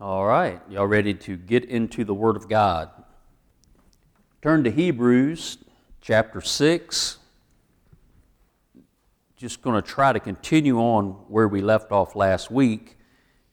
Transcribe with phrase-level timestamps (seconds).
[0.00, 2.88] All right, y'all ready to get into the Word of God?
[4.42, 5.58] Turn to Hebrews
[6.00, 7.18] chapter 6.
[9.36, 12.96] Just going to try to continue on where we left off last week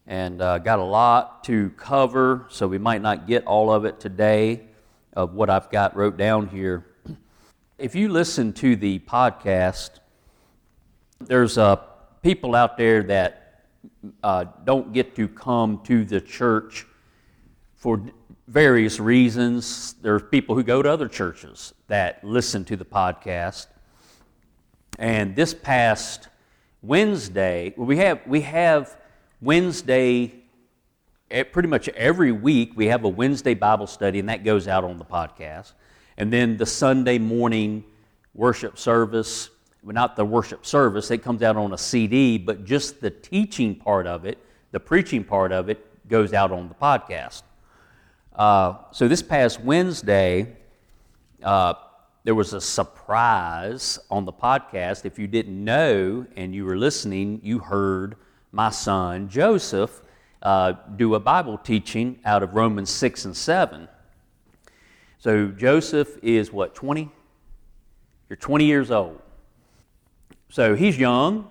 [0.06, 4.00] and uh, got a lot to cover, so we might not get all of it
[4.00, 4.62] today
[5.14, 6.86] of what I've got wrote down here.
[7.80, 9.98] If you listen to the podcast,
[11.20, 11.78] there's uh,
[12.22, 13.45] people out there that
[14.24, 16.86] uh, don't get to come to the church
[17.76, 18.02] for
[18.48, 19.94] various reasons.
[20.02, 23.68] There are people who go to other churches that listen to the podcast.
[24.98, 26.30] And this past
[26.82, 28.96] Wednesday, we have, we have
[29.42, 30.34] Wednesday,
[31.52, 34.98] pretty much every week, we have a Wednesday Bible study, and that goes out on
[34.98, 35.74] the podcast.
[36.18, 37.84] And then the Sunday morning
[38.34, 39.50] worship service
[39.94, 44.08] not the worship service, it comes out on a CD, but just the teaching part
[44.08, 44.38] of it,
[44.72, 47.44] the preaching part of it, goes out on the podcast.
[48.36, 50.56] Uh, so this past Wednesday,
[51.44, 51.74] uh,
[52.24, 55.06] there was a surprise on the podcast.
[55.06, 58.16] If you didn't know and you were listening, you heard
[58.52, 60.02] my son Joseph
[60.42, 63.88] uh, do a Bible teaching out of Romans 6 and 7.
[65.20, 67.10] So Joseph is what, 20?
[68.30, 69.22] You're 20 years old.
[70.56, 71.50] So he's young.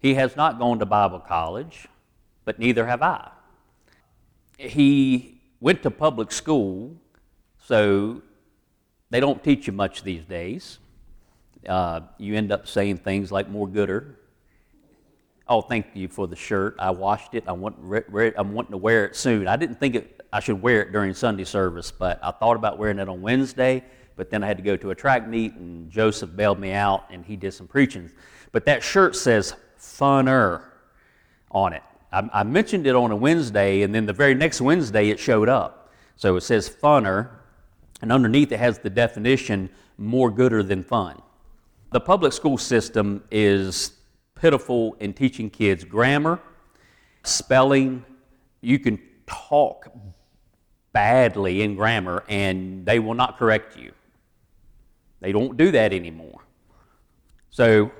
[0.00, 1.86] He has not gone to Bible college,
[2.44, 3.30] but neither have I.
[4.58, 6.96] He went to public school,
[7.62, 8.22] so
[9.10, 10.80] they don't teach you much these days.
[11.64, 14.18] Uh, you end up saying things like more gooder.
[15.46, 16.74] Oh, thank you for the shirt.
[16.80, 17.44] I washed it.
[17.46, 17.76] I want,
[18.36, 19.46] I'm wanting to wear it soon.
[19.46, 22.78] I didn't think it, I should wear it during Sunday service, but I thought about
[22.78, 23.84] wearing it on Wednesday
[24.16, 27.04] but then I had to go to a track meet, and Joseph bailed me out,
[27.10, 28.10] and he did some preaching.
[28.52, 30.62] But that shirt says funner
[31.50, 31.82] on it.
[32.12, 35.48] I, I mentioned it on a Wednesday, and then the very next Wednesday it showed
[35.48, 35.92] up.
[36.16, 37.30] So it says funner,
[38.00, 41.20] and underneath it has the definition more gooder than fun.
[41.90, 43.92] The public school system is
[44.34, 46.40] pitiful in teaching kids grammar,
[47.22, 48.04] spelling.
[48.60, 49.92] You can talk
[50.92, 53.92] badly in grammar and they will not correct you.
[55.24, 56.42] They don't do that anymore.
[57.48, 57.90] So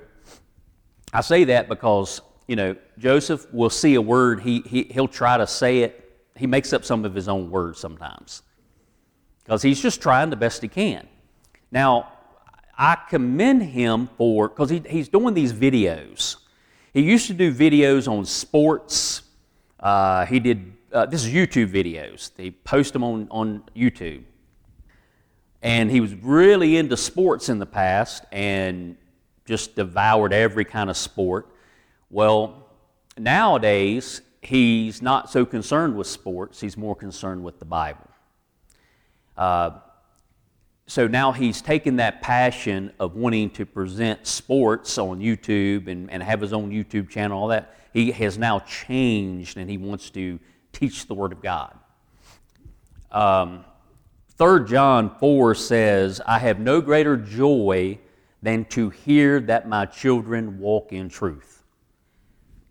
[1.11, 5.39] I say that because, you know, Joseph will see a word, he, he, he'll try
[5.39, 6.19] to say it.
[6.37, 8.43] He makes up some of his own words sometimes
[9.43, 11.09] because he's just trying the best he can.
[11.73, 12.13] Now,
[12.77, 16.37] I commend him for, because he, he's doing these videos.
[16.93, 19.23] He used to do videos on sports.
[19.81, 22.35] Uh, he did, uh, this is YouTube videos.
[22.35, 24.25] They post them on, on YouTube
[25.65, 28.99] and he was really into sports in the past and
[29.47, 31.49] just devoured every kind of sport.
[32.11, 32.69] Well,
[33.17, 38.07] nowadays, he's not so concerned with sports, he's more concerned with the Bible.
[39.39, 39.71] Uh,
[40.87, 46.23] so now he's taken that passion of wanting to present sports on YouTube and, and
[46.23, 47.75] have his own YouTube channel, all that.
[47.95, 50.39] He has now changed and he wants to
[50.73, 51.75] teach the Word of God.
[53.11, 53.65] Um,
[54.37, 57.99] 3 John 4 says, I have no greater joy
[58.43, 61.63] than to hear that my children walk in truth.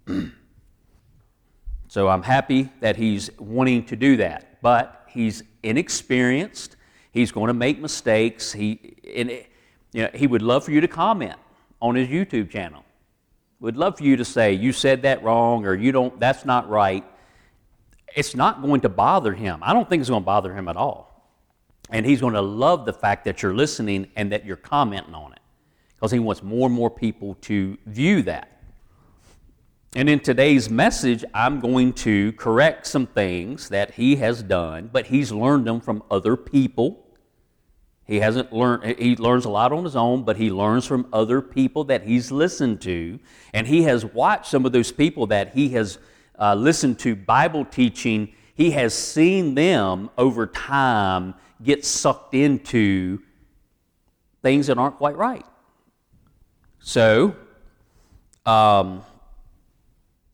[1.88, 6.76] so I'm happy that he's wanting to do that, but he's inexperienced.
[7.12, 8.52] He's going to make mistakes.
[8.52, 9.50] He, and it,
[9.94, 11.38] you know, he would love for you to comment
[11.82, 12.84] on his YouTube channel.
[13.62, 16.68] Would love for you to say, you said that wrong or you don't, that's not
[16.68, 17.06] right.
[18.18, 19.60] It's not going to bother him.
[19.62, 21.13] I don't think it's going to bother him at all.
[21.94, 25.32] And he's going to love the fact that you're listening and that you're commenting on
[25.32, 25.40] it
[25.96, 28.50] because he wants more and more people to view that.
[29.96, 35.06] And in today's message, I'm going to correct some things that he has done, but
[35.06, 37.06] he's learned them from other people.
[38.08, 41.44] He hasn't learned, he learns a lot on his own, but he learns from other
[41.44, 43.20] people that he's listened to.
[43.54, 46.00] And he has watched some of those people that he has
[46.40, 48.34] uh, listened to Bible teaching.
[48.56, 53.20] He has seen them over time get sucked into
[54.42, 55.46] things that aren't quite right.
[56.80, 57.36] So,
[58.46, 59.04] um,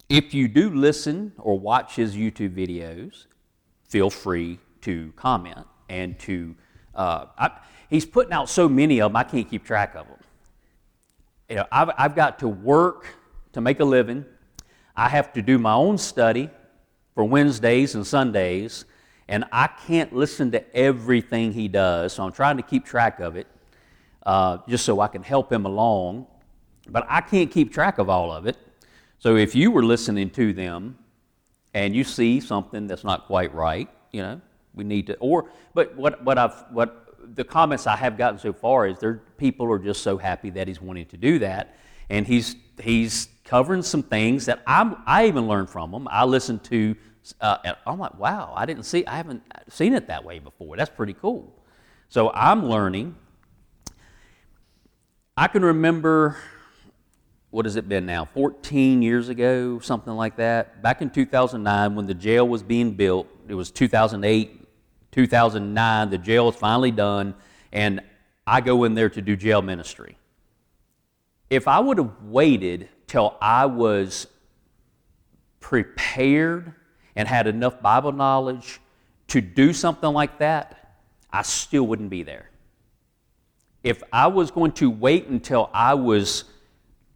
[0.10, 3.28] if you do listen or watch his YouTube videos,
[3.88, 6.56] feel free to comment and to.
[6.96, 7.52] Uh, I,
[7.90, 10.18] he's putting out so many of them, I can't keep track of them.
[11.50, 13.06] You know, I've, I've got to work
[13.54, 14.26] to make a living.
[14.96, 16.50] I have to do my own study
[17.14, 18.86] for Wednesdays and Sundays
[19.30, 23.36] and I can't listen to everything he does, so I'm trying to keep track of
[23.36, 23.46] it
[24.26, 26.26] uh, just so I can help him along.
[26.90, 28.58] But I can't keep track of all of it.
[29.20, 30.98] So if you were listening to them,
[31.76, 34.42] and you see something that's not quite right, you know,
[34.74, 38.52] we need to, or, but what, what I've, what the comments I have gotten so
[38.52, 41.78] far is there, people are just so happy that he's wanting to do that.
[42.10, 46.08] And he's, he's covering some things that I'm, I even learned from him.
[46.10, 46.96] I listened to,
[47.42, 50.78] uh, I'm like, wow, I didn't see, I haven't seen it that way before.
[50.78, 51.54] That's pretty cool.
[52.10, 53.16] So I'm learning.
[55.38, 56.38] I can remember,
[57.52, 60.82] what has it been now, 14 years ago, something like that.
[60.82, 64.68] Back in 2009, when the jail was being built, it was 2008,
[65.12, 67.36] 2009, the jail was finally done,
[67.72, 68.02] and
[68.46, 70.18] I go in there to do jail ministry.
[71.50, 74.28] If I would have waited till I was
[75.60, 76.74] prepared
[77.16, 78.80] and had enough Bible knowledge
[79.28, 80.96] to do something like that,
[81.32, 82.50] I still wouldn't be there.
[83.84, 86.44] If I was going to wait until I was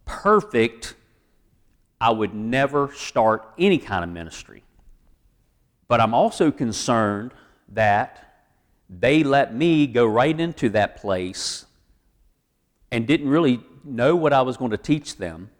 [0.04, 0.94] perfect,
[2.00, 4.62] I would never start any kind of ministry.
[5.88, 7.32] But I'm also concerned
[7.70, 8.44] that
[8.88, 11.66] they let me go right into that place
[12.90, 15.50] and didn't really know what I was going to teach them.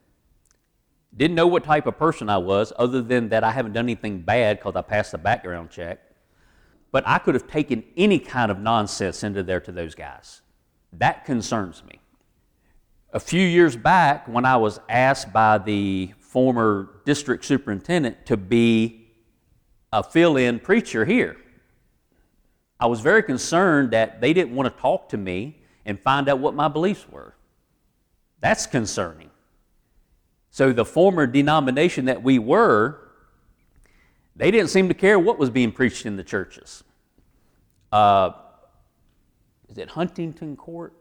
[1.16, 4.22] Didn't know what type of person I was, other than that I haven't done anything
[4.22, 6.00] bad because I passed the background check.
[6.90, 10.42] But I could have taken any kind of nonsense into there to those guys.
[10.92, 12.00] That concerns me.
[13.12, 19.12] A few years back, when I was asked by the former district superintendent to be
[19.92, 21.36] a fill in preacher here,
[22.80, 26.40] I was very concerned that they didn't want to talk to me and find out
[26.40, 27.36] what my beliefs were.
[28.40, 29.30] That's concerning.
[30.54, 33.00] So, the former denomination that we were,
[34.36, 36.84] they didn't seem to care what was being preached in the churches.
[37.90, 38.30] Uh,
[39.68, 40.94] is it Huntington Court?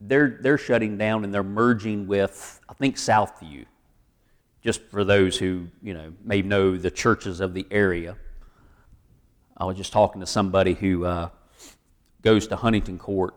[0.00, 3.64] They're, they're shutting down and they're merging with, I think, Southview,
[4.62, 8.16] just for those who, you know, may know the churches of the area.
[9.56, 11.30] I was just talking to somebody who uh,
[12.22, 13.34] goes to Huntington Court,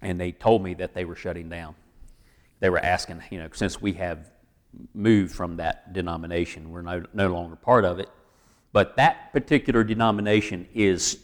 [0.00, 1.74] and they told me that they were shutting down.
[2.64, 4.30] They were asking, you know, since we have
[4.94, 8.08] moved from that denomination, we're no, no longer part of it.
[8.72, 11.18] But that particular denomination is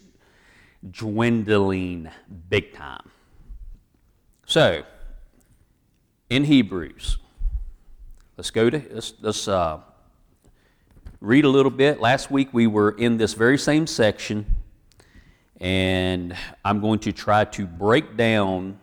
[0.91, 2.11] dwindling
[2.51, 3.09] big time.
[4.45, 4.83] So,
[6.29, 7.17] in Hebrews,
[8.37, 9.81] let's go to let's, let's uh,
[11.23, 12.03] read a little bit.
[12.03, 14.45] Last week we were in this very same section,
[15.59, 18.79] and I'm going to try to break down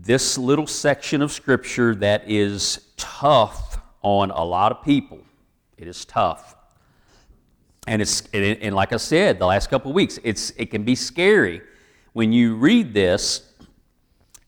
[0.00, 5.20] this little section of Scripture that is tough on a lot of people.
[5.76, 6.56] It is tough.
[7.86, 10.94] And, it's, and like I said the last couple of weeks, it's, it can be
[10.94, 11.62] scary
[12.12, 13.52] when you read this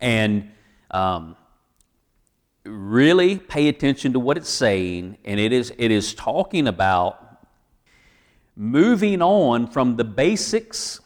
[0.00, 0.50] and
[0.90, 1.36] um,
[2.64, 7.46] really pay attention to what it's saying, and it is, it is talking about
[8.56, 11.00] moving on from the basics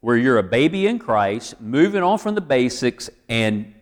[0.00, 3.74] where you're a baby in Christ, moving on from the basics and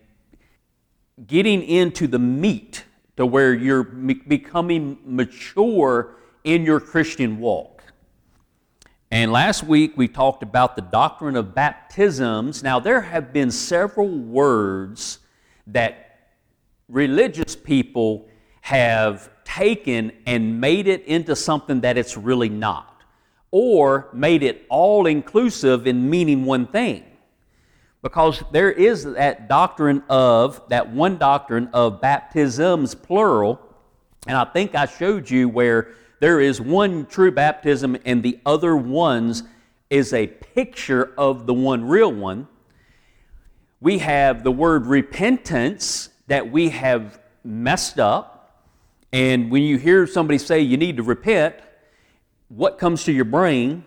[1.27, 2.83] getting into the meat
[3.17, 7.83] to where you're becoming mature in your Christian walk.
[9.11, 12.63] And last week we talked about the doctrine of baptisms.
[12.63, 15.19] Now, there have been several words
[15.67, 16.33] that
[16.89, 18.27] religious people
[18.61, 23.03] have taken and made it into something that it's really not,
[23.51, 27.03] or made it all inclusive in meaning one thing.
[28.05, 33.59] Because there is that doctrine of, that one doctrine of baptisms, plural,
[34.27, 38.77] and I think I showed you where there is one true baptism and the other
[38.77, 39.41] ones
[39.89, 42.47] is a picture of the one real one.
[43.81, 48.67] We have the word repentance that we have messed up.
[49.13, 51.55] And when you hear somebody say you need to repent,
[52.49, 53.83] what comes to your brain?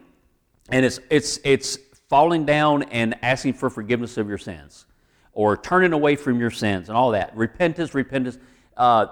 [0.70, 4.86] And it's, it's, it's falling down and asking for forgiveness of your sins
[5.32, 7.36] or turning away from your sins and all that.
[7.36, 8.38] Repentance, repentance.
[8.76, 9.06] Uh,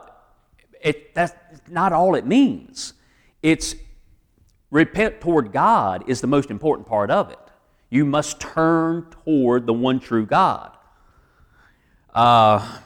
[0.81, 1.35] it, that's
[1.69, 2.95] not all it means.
[3.43, 3.75] It's
[4.71, 7.39] repent toward God is the most important part of it.
[7.91, 10.77] You must turn toward the one true God.
[12.13, 12.79] Uh,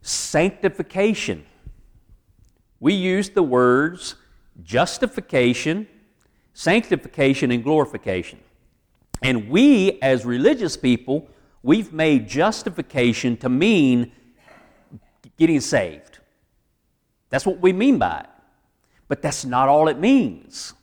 [0.00, 1.44] sanctification.
[2.80, 4.14] We use the words
[4.62, 5.86] justification,
[6.54, 8.38] sanctification, and glorification.
[9.22, 11.28] And we, as religious people,
[11.62, 14.12] we've made justification to mean
[15.36, 16.18] getting saved.
[17.30, 18.26] That's what we mean by it.
[19.08, 20.74] But that's not all it means.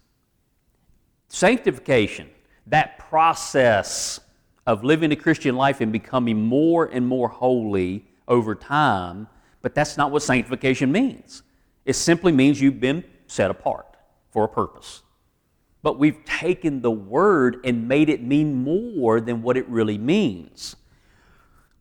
[1.27, 2.29] Sanctification,
[2.67, 4.19] that process
[4.65, 9.27] of living a Christian life and becoming more and more holy over time,
[9.61, 11.43] but that's not what sanctification means.
[11.85, 13.97] It simply means you've been set apart
[14.31, 15.03] for a purpose.
[15.85, 20.77] But we've taken the word and made it mean more than what it really means.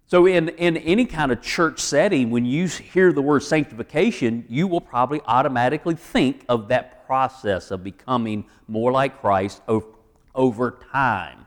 [0.09, 4.67] So, in, in any kind of church setting, when you hear the word sanctification, you
[4.67, 9.87] will probably automatically think of that process of becoming more like Christ over,
[10.35, 11.47] over time.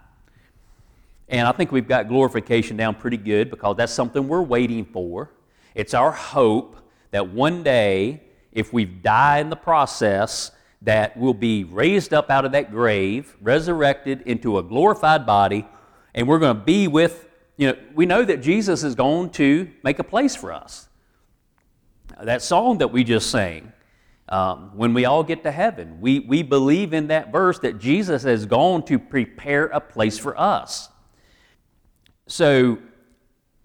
[1.29, 5.29] And I think we've got glorification down pretty good because that's something we're waiting for.
[5.75, 6.75] It's our hope
[7.11, 10.49] that one day, if we've died in the process,
[10.81, 15.67] that we'll be raised up out of that grave, resurrected into a glorified body,
[16.13, 19.69] and we're going to be with you know, we know that Jesus is going to
[19.83, 20.87] make a place for us.
[22.21, 23.73] That song that we just sang,
[24.29, 28.23] um, when we all get to heaven, we, we believe in that verse that Jesus
[28.23, 30.89] has gone to prepare a place for us.
[32.27, 32.77] So,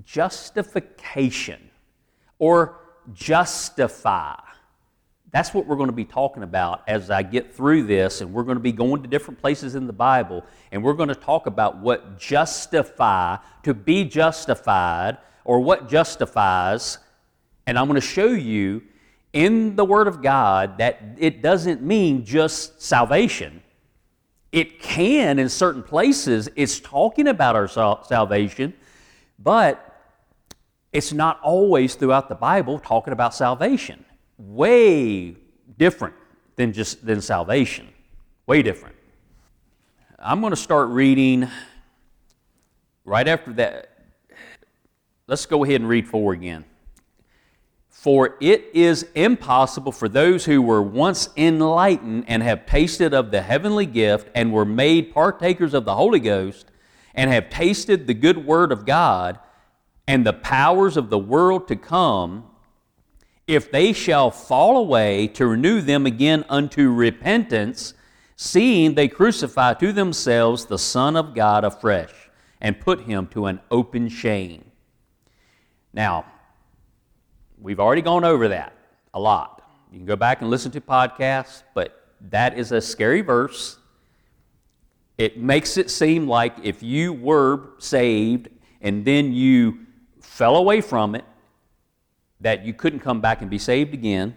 [0.05, 1.71] justification
[2.39, 2.79] or
[3.13, 4.41] justify
[5.33, 8.43] that's what we're going to be talking about as I get through this, and we're
[8.43, 11.47] going to be going to different places in the Bible, and we're going to talk
[11.47, 16.99] about what justify, to be justified, or what justifies.
[17.67, 18.83] And I'm going to show you
[19.33, 23.63] in the Word of God that it doesn't mean just salvation.
[24.53, 28.75] It can in certain places, it's talking about our salvation,
[29.39, 29.89] but
[30.93, 34.05] it's not always throughout the Bible talking about salvation
[34.49, 35.37] way
[35.79, 36.15] different
[36.57, 37.89] than just than salvation.
[38.47, 38.97] Way different.
[40.19, 41.49] I'm going to start reading
[43.05, 43.89] right after that.
[45.27, 46.65] Let's go ahead and read four again.
[47.89, 53.43] For it is impossible for those who were once enlightened and have tasted of the
[53.43, 56.67] heavenly gift and were made partakers of the Holy Ghost
[57.15, 59.39] and have tasted the good word of God
[60.09, 62.45] and the powers of the world to come
[63.53, 67.95] if they shall fall away, to renew them again unto repentance,
[68.37, 72.13] seeing they crucify to themselves the Son of God afresh,
[72.61, 74.65] and put him to an open shame.
[75.93, 76.25] Now,
[77.61, 78.73] we've already gone over that
[79.13, 79.63] a lot.
[79.91, 83.79] You can go back and listen to podcasts, but that is a scary verse.
[85.19, 88.49] It makes it seem like if you were saved
[88.81, 89.81] and then you
[90.21, 91.25] fell away from it,
[92.43, 94.37] that you couldn't come back and be saved again.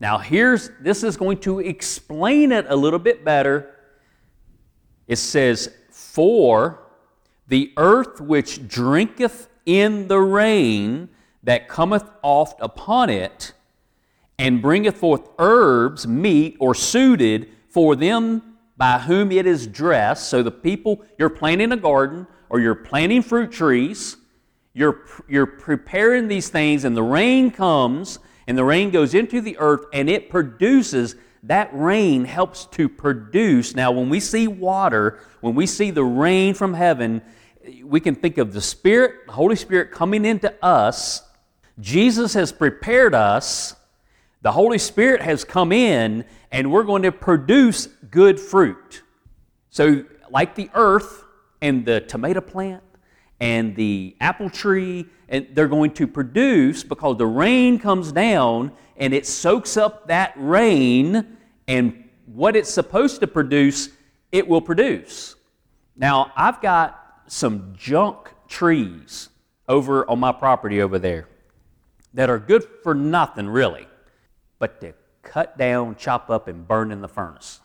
[0.00, 3.74] Now, here's this is going to explain it a little bit better.
[5.06, 6.82] It says, For
[7.46, 11.10] the earth which drinketh in the rain
[11.42, 13.52] that cometh oft upon it,
[14.38, 20.28] and bringeth forth herbs, meet, or suited for them by whom it is dressed.
[20.28, 24.16] So, the people, you're planting a garden or you're planting fruit trees
[24.74, 29.56] you're, you're preparing these things, and the rain comes, and the rain goes into the
[29.58, 31.14] earth, and it produces.
[31.44, 33.74] That rain helps to produce.
[33.76, 37.22] Now, when we see water, when we see the rain from heaven,
[37.84, 41.22] we can think of the Spirit, the Holy Spirit coming into us.
[41.80, 43.76] Jesus has prepared us.
[44.42, 49.02] The Holy Spirit has come in, and we're going to produce good fruit.
[49.70, 51.24] So, like the earth
[51.62, 52.82] and the tomato plant,
[53.40, 59.12] and the apple tree, and they're going to produce because the rain comes down and
[59.12, 61.36] it soaks up that rain,
[61.66, 63.90] and what it's supposed to produce,
[64.30, 65.36] it will produce.
[65.96, 69.28] Now, I've got some junk trees
[69.68, 71.28] over on my property over there
[72.12, 73.88] that are good for nothing really,
[74.58, 77.60] but to cut down, chop up, and burn in the furnace.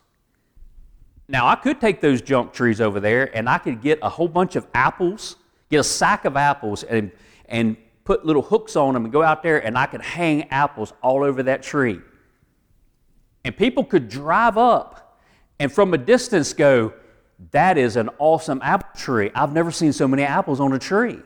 [1.27, 4.27] Now, I could take those junk trees over there and I could get a whole
[4.27, 5.35] bunch of apples
[5.69, 7.11] get a sack of apples and,
[7.45, 10.93] and put little hooks on them and go out there and I could hang apples
[11.01, 11.99] all over that tree.
[13.45, 15.19] And people could drive up
[15.59, 16.93] and from a distance go,
[17.51, 19.31] that is an awesome apple tree.
[19.35, 21.19] I've never seen so many apples on a tree.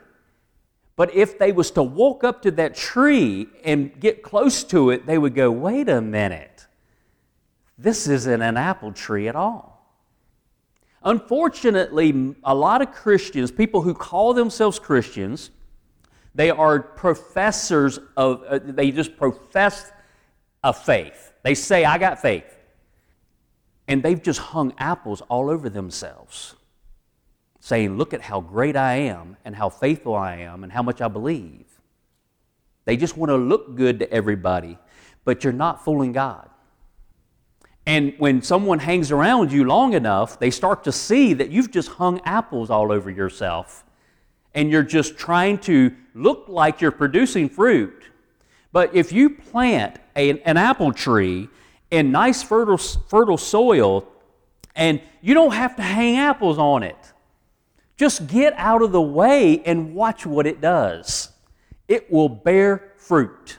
[0.96, 5.06] But if they was to walk up to that tree and get close to it,
[5.06, 6.68] they would go, wait a minute.
[7.78, 9.73] This isn't an apple tree at all.
[11.04, 15.52] Unfortunately, a lot of Christians, people who call themselves Christians,
[16.36, 19.92] they are professors of, uh, they just profess
[20.64, 21.34] a faith.
[21.44, 22.46] They say, I got faith.
[23.88, 26.56] And they've just hung apples all over themselves,
[27.60, 31.02] saying, Look at how great I am, and how faithful I am, and how much
[31.02, 31.66] I believe.
[32.86, 34.78] They just want to look good to everybody,
[35.26, 36.50] but you're not fooling God.
[37.86, 41.90] And when someone hangs around you long enough, they start to see that you've just
[41.90, 43.84] hung apples all over yourself.
[44.54, 48.06] And you're just trying to look like you're producing fruit.
[48.72, 51.50] But if you plant a, an apple tree
[51.92, 54.08] in nice fertile, fertile soil,
[54.76, 57.14] and you don't have to hang apples on it.
[57.98, 61.30] Just get out of the way and watch what it does.
[61.88, 63.58] It will bear fruit.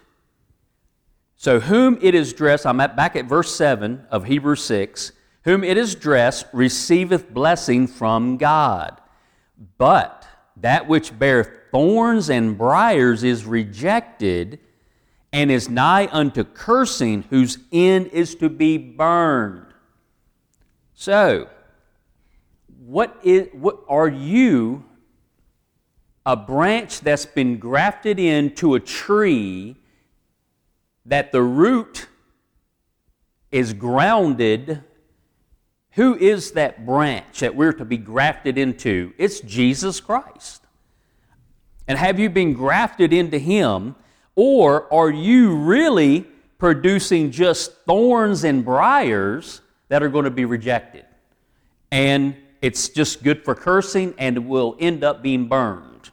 [1.44, 5.62] So, whom it is dressed, I'm at, back at verse 7 of Hebrews 6 whom
[5.62, 8.98] it is dressed receiveth blessing from God.
[9.76, 14.58] But that which beareth thorns and briers is rejected
[15.34, 19.66] and is nigh unto cursing, whose end is to be burned.
[20.94, 21.50] So,
[22.86, 24.82] what, is, what are you
[26.24, 29.76] a branch that's been grafted into a tree
[31.06, 32.08] that the root
[33.50, 34.82] is grounded.
[35.92, 39.12] Who is that branch that we're to be grafted into?
[39.18, 40.62] It's Jesus Christ.
[41.86, 43.94] And have you been grafted into Him,
[44.34, 46.26] or are you really
[46.58, 51.04] producing just thorns and briars that are going to be rejected?
[51.92, 56.10] And it's just good for cursing and will end up being burned.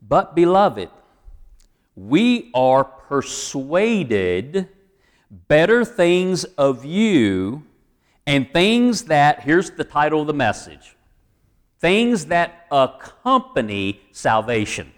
[0.00, 0.88] But, beloved,
[2.06, 4.68] we are persuaded
[5.48, 7.64] better things of you
[8.26, 10.94] and things that, here's the title of the message
[11.80, 14.92] things that accompany salvation.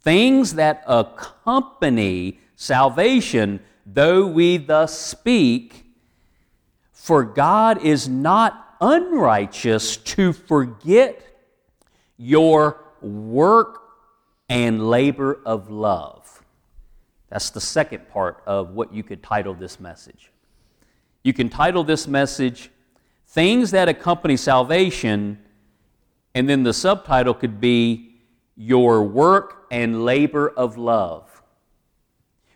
[0.00, 5.84] Things that accompany salvation, though we thus speak,
[6.90, 11.22] for God is not unrighteous to forget
[12.16, 13.81] your work
[14.48, 16.42] and labor of love.
[17.28, 20.30] That's the second part of what you could title this message.
[21.22, 22.70] You can title this message
[23.26, 25.38] Things That Accompany Salvation,
[26.34, 28.16] and then the subtitle could be
[28.56, 31.42] Your Work and Labor of Love,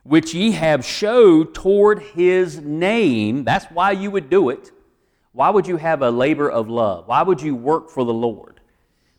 [0.02, 3.44] which ye have showed toward his name.
[3.44, 4.70] That's why you would do it.
[5.32, 7.08] Why would you have a labor of love?
[7.08, 8.60] Why would you work for the Lord?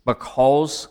[0.05, 0.87] Because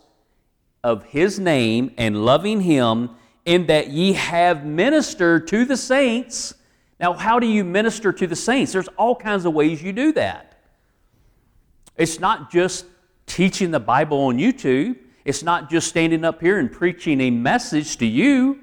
[0.86, 3.10] of his name and loving him,
[3.44, 6.54] in that ye have ministered to the saints.
[7.00, 8.70] Now, how do you minister to the saints?
[8.70, 10.62] There's all kinds of ways you do that.
[11.96, 12.84] It's not just
[13.26, 17.96] teaching the Bible on YouTube, it's not just standing up here and preaching a message
[17.96, 18.60] to you.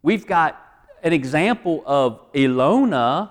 [0.00, 0.58] We've got
[1.02, 3.28] an example of Ilona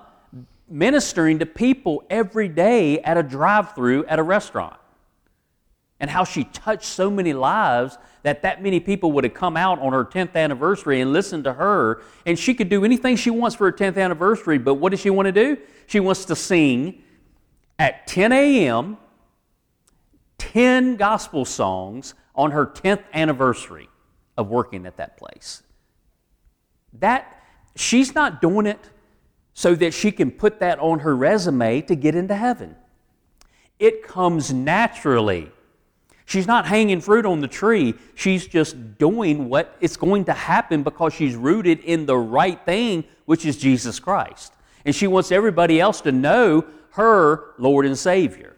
[0.68, 4.76] ministering to people every day at a drive through at a restaurant
[6.00, 9.78] and how she touched so many lives that that many people would have come out
[9.80, 12.02] on her 10th anniversary and listened to her.
[12.26, 15.10] And she could do anything she wants for her 10th anniversary but what does she
[15.10, 15.56] want to do?
[15.86, 17.02] She wants to sing
[17.78, 18.98] at 10 a.m
[20.38, 23.88] 10 gospel songs on her 10th anniversary
[24.36, 25.62] of working at that place.
[26.94, 27.42] That
[27.76, 28.90] she's not doing it
[29.52, 32.76] so that she can put that on her resume to get into heaven.
[33.78, 35.50] It comes naturally
[36.28, 37.94] She's not hanging fruit on the tree.
[38.14, 43.04] She's just doing what is going to happen because she's rooted in the right thing,
[43.24, 44.52] which is Jesus Christ.
[44.84, 48.54] And she wants everybody else to know her Lord and Savior.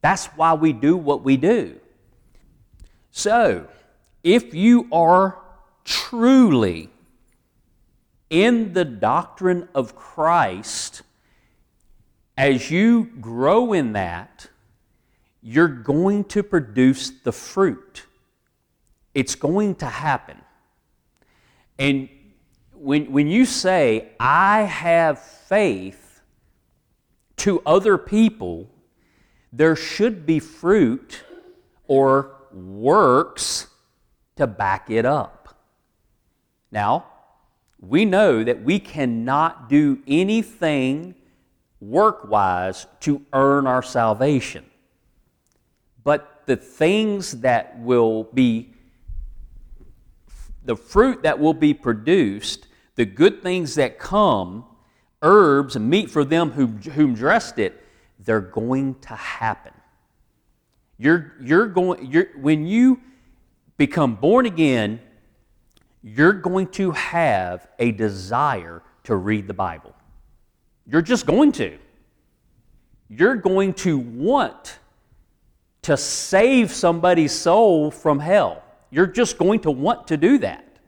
[0.00, 1.80] That's why we do what we do.
[3.10, 3.66] So,
[4.22, 5.40] if you are
[5.84, 6.88] truly
[8.30, 11.02] in the doctrine of Christ,
[12.38, 14.50] as you grow in that,
[15.48, 18.04] you're going to produce the fruit.
[19.14, 20.38] It's going to happen.
[21.78, 22.08] And
[22.74, 26.20] when, when you say, I have faith
[27.36, 28.68] to other people,
[29.52, 31.22] there should be fruit
[31.86, 33.68] or works
[34.34, 35.60] to back it up.
[36.72, 37.06] Now,
[37.78, 41.14] we know that we cannot do anything
[41.78, 44.64] work wise to earn our salvation
[46.46, 48.72] the things that will be,
[50.64, 54.64] the fruit that will be produced, the good things that come,
[55.22, 57.82] herbs and meat for them who, whom dressed it,
[58.18, 59.72] they're going to happen.
[60.98, 63.00] You're, you're going, you're, when you
[63.76, 65.00] become born again,
[66.02, 69.94] you're going to have a desire to read the Bible.
[70.86, 71.78] You're just going to.
[73.08, 74.78] You're going to want
[75.86, 78.60] to save somebody's soul from hell.
[78.90, 80.80] You're just going to want to do that.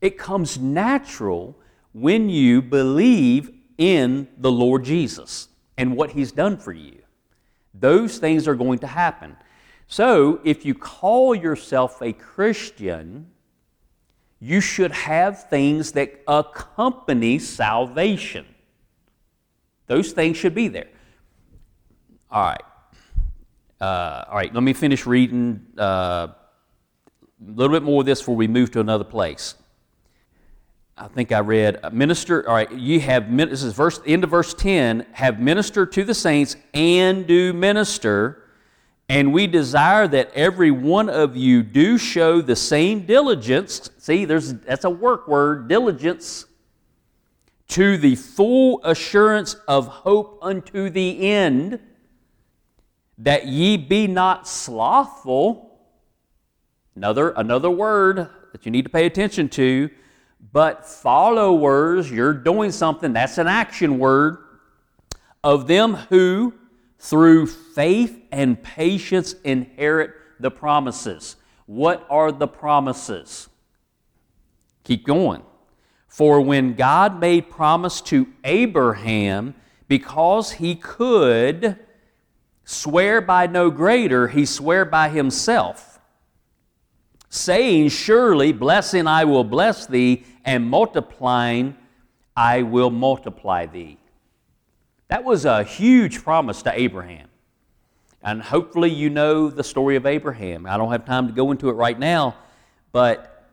[0.00, 1.54] It comes natural
[1.92, 7.02] when you believe in the Lord Jesus and what He's done for you.
[7.74, 9.36] Those things are going to happen.
[9.86, 13.26] So, if you call yourself a Christian,
[14.40, 18.46] you should have things that accompany salvation.
[19.88, 20.88] Those things should be there.
[22.30, 22.62] All right.
[23.80, 26.36] Uh, all right, let me finish reading uh, a
[27.46, 29.54] little bit more of this before we move to another place.
[30.96, 34.54] I think I read, minister, all right, you have, this is verse, end of verse
[34.54, 38.44] 10, have ministered to the saints and do minister
[39.08, 43.90] and we desire that every one of you do show the same diligence.
[43.98, 46.46] See, there's, that's a work word, diligence,
[47.68, 51.80] to the full assurance of hope unto the end,
[53.18, 55.78] that ye be not slothful.
[56.96, 59.90] Another, another word that you need to pay attention to,
[60.52, 64.38] but followers, you're doing something, that's an action word,
[65.42, 66.54] of them who
[66.98, 71.36] through faith and patience inherit the promises.
[71.66, 73.48] What are the promises?
[74.84, 75.42] Keep going.
[76.08, 79.54] For when God made promise to Abraham,
[79.88, 81.78] because he could
[82.64, 86.00] swear by no greater, he sware by himself,
[87.28, 91.76] saying, Surely blessing I will bless thee, and multiplying
[92.36, 93.98] I will multiply thee.
[95.08, 97.28] That was a huge promise to Abraham.
[98.22, 100.66] And hopefully, you know the story of Abraham.
[100.66, 102.36] I don't have time to go into it right now,
[102.90, 103.44] but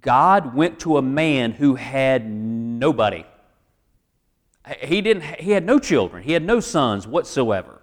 [0.00, 3.24] God went to a man who had nobody.
[4.80, 7.80] He, didn't, he had no children, he had no sons whatsoever.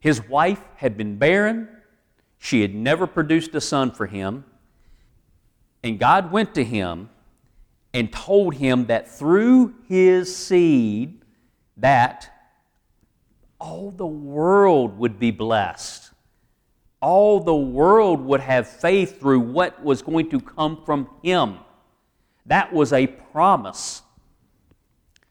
[0.00, 1.68] His wife had been barren,
[2.38, 4.44] she had never produced a son for him.
[5.82, 7.10] And God went to him
[7.92, 11.22] and told him that through his seed,
[11.76, 12.30] that
[13.58, 16.10] all the world would be blessed.
[17.00, 21.58] All the world would have faith through what was going to come from him.
[22.46, 24.02] That was a promise.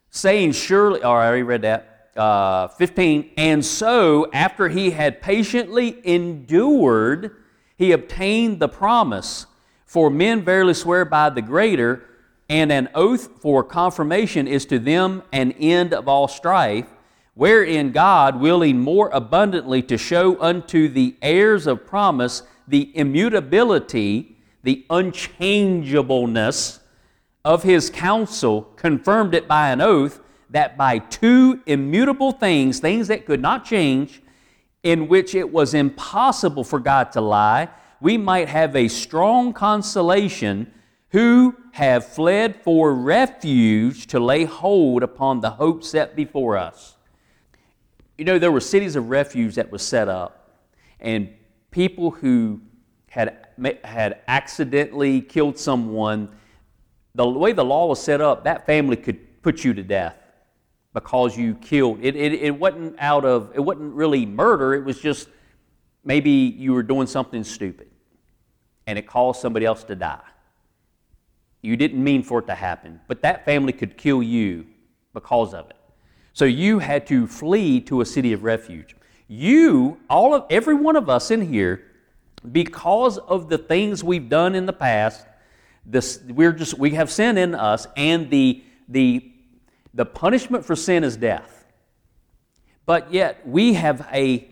[0.10, 1.97] Saying, surely, oh, I already read that.
[2.18, 7.36] Uh, 15, and so after he had patiently endured,
[7.78, 9.46] he obtained the promise.
[9.86, 12.04] For men verily swear by the greater,
[12.50, 16.88] and an oath for confirmation is to them an end of all strife,
[17.36, 24.86] wherein God, willing more abundantly to show unto the heirs of promise the immutability, the
[24.90, 26.80] unchangeableness
[27.46, 33.26] of his counsel, confirmed it by an oath, that by two immutable things, things that
[33.26, 34.22] could not change,
[34.84, 40.72] in which it was impossible for God to lie, we might have a strong consolation
[41.10, 46.96] who have fled for refuge to lay hold upon the hope set before us.
[48.18, 50.60] You know, there were cities of refuge that was set up,
[51.00, 51.30] and
[51.72, 52.62] people who
[53.10, 53.48] had,
[53.84, 56.30] had accidentally killed someone,
[57.16, 60.27] the way the law was set up, that family could put you to death
[60.94, 62.00] because you killed.
[62.02, 65.30] It, it, it wasn't out of, it wasn't really murder, it was just
[66.04, 67.88] maybe you were doing something stupid
[68.88, 70.22] and it caused somebody else to die.
[71.62, 74.66] You didn't mean for it to happen, but that family could kill you
[75.14, 75.76] because of it.
[76.34, 78.96] So you had to flee to a city of refuge.
[79.28, 81.84] You, all of every one of us in here,
[82.52, 85.26] because of the things we've done in the past,
[85.86, 89.32] this, we're just we have sin in us, and the the
[89.98, 91.66] the punishment for sin is death.
[92.86, 94.48] But yet we have a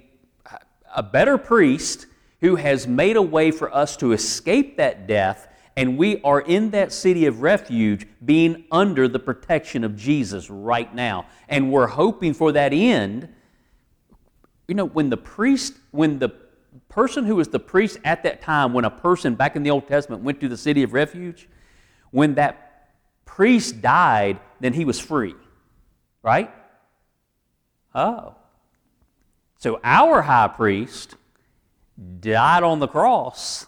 [0.95, 2.08] a better priest
[2.41, 6.71] who has made a way for us to escape that death and we are in
[6.71, 11.25] that city of refuge being under the protection of Jesus right now.
[11.49, 13.27] And we're hoping for that end.
[14.69, 16.29] You know, when the priest, when the
[16.88, 19.86] person who was the priest at that time, when a person back in the Old
[19.88, 21.49] Testament went to the city of refuge,
[22.12, 22.64] when that
[23.36, 25.36] priest died, then he was free.
[26.24, 26.50] Right?
[27.93, 28.36] Oh.
[29.58, 31.15] So our high priest
[32.21, 33.67] died on the cross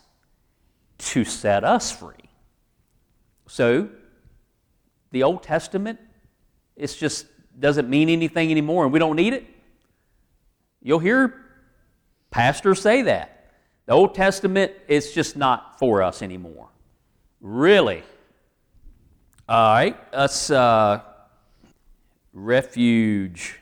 [0.98, 2.14] to set us free.
[3.48, 3.90] So,
[5.12, 6.00] the Old Testament,
[6.76, 7.26] it's just
[7.60, 9.46] doesn't mean anything anymore and we don't need it.
[10.82, 11.46] You'll hear
[12.32, 13.52] pastors say that.
[13.86, 16.70] The Old Testament, it's just not for us anymore.
[17.42, 18.04] Really.
[19.50, 21.00] All right, us uh,
[22.34, 23.58] refuge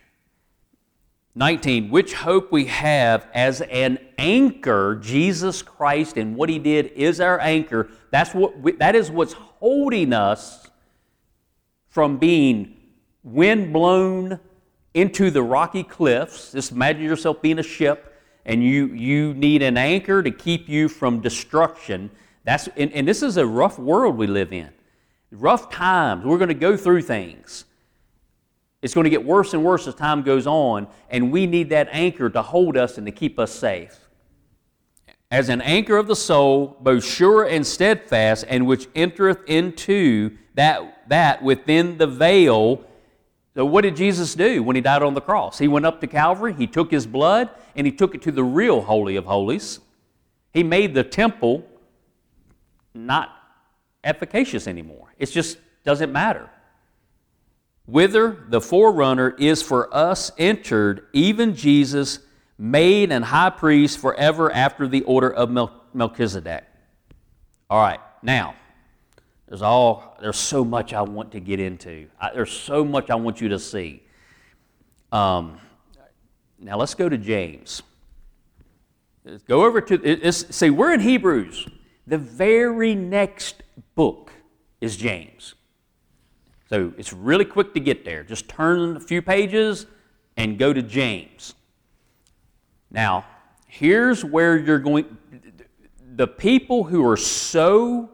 [1.36, 7.20] 19, which hope we have as an anchor, Jesus Christ and what he did is
[7.20, 7.88] our anchor.
[8.10, 10.68] That's what we, that is what's holding us
[11.88, 12.78] from being
[13.22, 14.40] wind blown
[14.94, 16.50] into the rocky cliffs.
[16.50, 20.88] Just imagine yourself being a ship and you, you need an anchor to keep you
[20.88, 22.10] from destruction.
[22.42, 24.70] That's, and, and this is a rough world we live in.
[25.30, 26.24] Rough times.
[26.24, 27.64] We're going to go through things.
[28.82, 31.88] It's going to get worse and worse as time goes on, and we need that
[31.90, 33.98] anchor to hold us and to keep us safe.
[35.30, 41.08] As an anchor of the soul, both sure and steadfast, and which entereth into that,
[41.08, 42.84] that within the veil.
[43.56, 45.58] So, what did Jesus do when he died on the cross?
[45.58, 48.44] He went up to Calvary, he took his blood, and he took it to the
[48.44, 49.80] real Holy of Holies.
[50.52, 51.66] He made the temple
[52.94, 53.30] not
[54.04, 55.05] efficacious anymore.
[55.18, 56.50] It just doesn't matter.
[57.86, 62.18] Whither the forerunner is for us entered, even Jesus,
[62.58, 65.50] made and high priest forever after the order of
[65.94, 66.64] Melchizedek.
[67.70, 68.54] All right, now,
[69.48, 72.08] there's all there's so much I want to get into.
[72.20, 74.02] I, there's so much I want you to see.
[75.12, 75.60] Um,
[76.58, 77.82] now let's go to James.
[79.24, 81.68] Let's go over to see we're in Hebrews.
[82.06, 83.62] The very next
[83.94, 84.25] book
[84.80, 85.54] is James.
[86.68, 88.24] So it's really quick to get there.
[88.24, 89.86] Just turn a few pages
[90.36, 91.54] and go to James.
[92.90, 93.24] Now,
[93.66, 95.16] here's where you're going.
[96.16, 98.10] The people who are so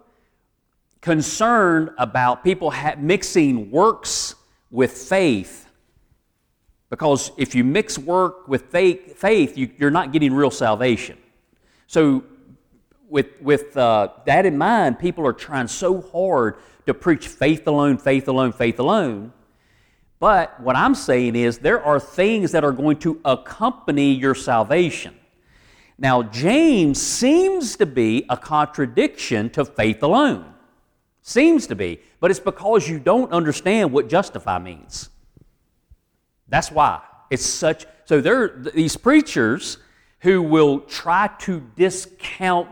[1.01, 4.35] concerned about people mixing works
[4.71, 5.69] with faith,
[6.91, 11.19] because if you mix work with faith, faith you, are not getting real salvation.
[11.87, 12.25] So,
[13.13, 17.99] with, with uh, that in mind, people are trying so hard to preach faith alone,
[17.99, 19.35] faith alone, faith alone.
[20.19, 25.15] But what I'm saying is there are things that are going to accompany your salvation.
[25.99, 30.55] Now, James seems to be a contradiction to faith alone.
[31.21, 35.11] Seems to be, but it's because you don't understand what justify means.
[36.49, 37.03] That's why.
[37.31, 39.77] It's such so there are these preachers
[40.21, 42.69] who will try to discount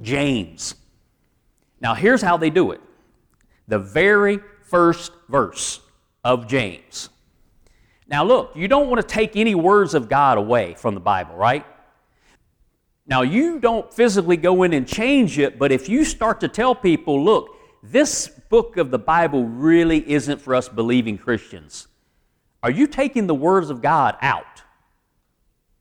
[0.00, 0.74] James.
[1.80, 2.80] Now here's how they do it
[3.68, 5.80] the very first verse
[6.24, 7.08] of James.
[8.06, 11.34] Now, look, you don't want to take any words of God away from the Bible,
[11.34, 11.64] right?
[13.06, 16.74] Now, you don't physically go in and change it, but if you start to tell
[16.74, 21.88] people, look, this book of the Bible really isn't for us believing Christians,
[22.62, 24.62] are you taking the words of God out?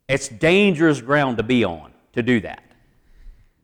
[0.07, 2.63] It's dangerous ground to be on to do that.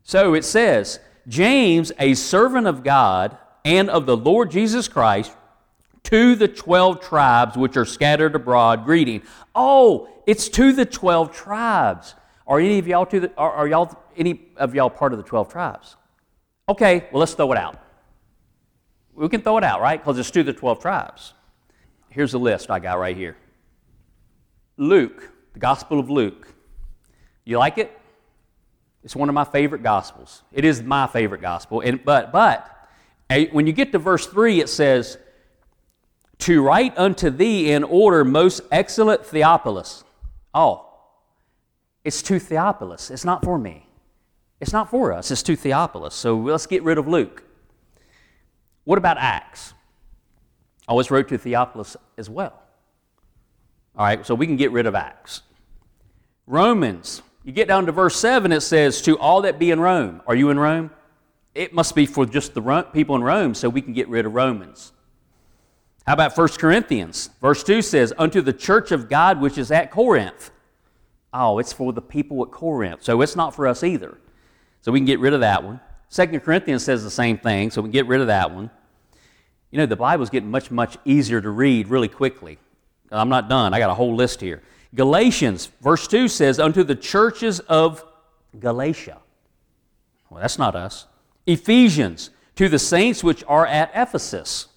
[0.08, 5.36] So it says, James, a servant of God and of the Lord Jesus Christ,
[6.04, 9.20] to the 12 tribes which are scattered abroad, greeting.
[9.54, 12.14] Oh, it's to the 12 tribes.
[12.46, 15.24] Are any of y'all to the, are, are y'all any of y'all part of the
[15.24, 15.96] 12 tribes?
[16.70, 17.78] Okay, well let's throw it out.
[19.12, 20.02] We can throw it out, right?
[20.02, 21.34] Because it's to the 12 tribes.
[22.08, 23.36] Here's the list I got right here.
[24.78, 26.48] Luke, the Gospel of Luke.
[27.44, 27.97] You like it?
[29.08, 30.42] It's one of my favorite gospels.
[30.52, 31.80] It is my favorite gospel.
[31.80, 32.68] And, but, but
[33.52, 35.16] when you get to verse 3, it says,
[36.40, 40.04] To write unto thee in order, most excellent Theophilus.
[40.52, 40.90] Oh,
[42.04, 43.10] it's to Theophilus.
[43.10, 43.88] It's not for me.
[44.60, 45.30] It's not for us.
[45.30, 46.14] It's to Theophilus.
[46.14, 47.44] So let's get rid of Luke.
[48.84, 49.72] What about Acts?
[50.86, 52.62] Oh, I always wrote to Theophilus as well.
[53.96, 55.40] All right, so we can get rid of Acts.
[56.46, 60.22] Romans, you get down to verse 7, it says, To all that be in Rome.
[60.26, 60.90] Are you in Rome?
[61.54, 64.34] It must be for just the people in Rome, so we can get rid of
[64.34, 64.92] Romans.
[66.06, 67.30] How about 1 Corinthians?
[67.40, 70.50] Verse 2 says, Unto the church of God which is at Corinth.
[71.32, 74.18] Oh, it's for the people at Corinth, so it's not for us either.
[74.80, 75.80] So we can get rid of that one.
[76.10, 78.70] 2 Corinthians says the same thing, so we can get rid of that one.
[79.70, 82.58] You know, the Bible's getting much, much easier to read really quickly.
[83.10, 84.62] I'm not done, I got a whole list here.
[84.94, 88.04] Galatians, verse 2 says, Unto the churches of
[88.58, 89.18] Galatia.
[90.30, 91.06] Well, that's not us.
[91.46, 94.68] Ephesians, to the saints which are at Ephesus.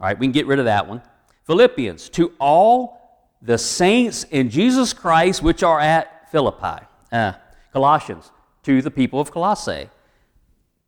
[0.00, 1.02] All right, we can get rid of that one.
[1.44, 2.98] Philippians, to all
[3.42, 6.84] the saints in Jesus Christ which are at Philippi.
[7.10, 7.32] Uh,
[7.72, 8.30] Colossians,
[8.62, 9.88] to the people of Colossae.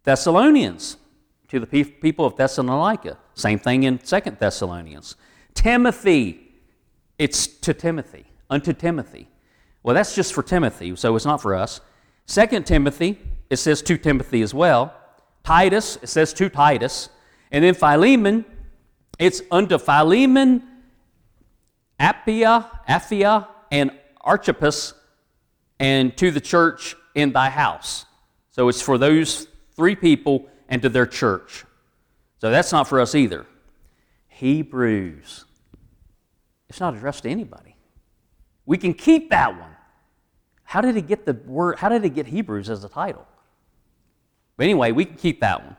[0.04, 0.96] Thessalonians,
[1.48, 3.18] to the people of Thessalonica.
[3.34, 5.16] Same thing in Second Thessalonians.
[5.54, 6.52] Timothy,
[7.18, 9.28] it's to Timothy unto Timothy.
[9.82, 11.80] Well, that's just for Timothy, so it's not for us.
[12.26, 14.94] Second Timothy, it says to Timothy as well.
[15.42, 17.08] Titus, it says to Titus.
[17.50, 18.44] And then Philemon,
[19.18, 20.62] it's unto Philemon,
[21.98, 24.94] Appia, Apphia, and Archippus,
[25.78, 28.04] and to the church in thy house.
[28.50, 31.64] So it's for those three people and to their church.
[32.38, 33.46] So that's not for us either.
[34.28, 35.44] Hebrews.
[36.68, 37.69] It's not addressed to anybody.
[38.70, 39.74] We can keep that one.
[40.62, 43.26] How did it get the word, how did it get Hebrews as a title?
[44.56, 45.74] But anyway, we can keep that one.